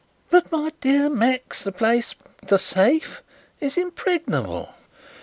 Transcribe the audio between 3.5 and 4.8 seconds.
is impregnable!"